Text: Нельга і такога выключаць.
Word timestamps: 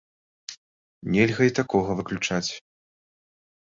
Нельга 1.17 1.43
і 1.51 1.55
такога 1.61 1.91
выключаць. 2.03 2.47